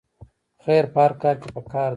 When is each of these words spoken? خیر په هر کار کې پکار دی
خیر 0.63 0.83
په 0.93 0.99
هر 1.03 1.11
کار 1.21 1.35
کې 1.41 1.47
پکار 1.55 1.87
دی 1.89 1.89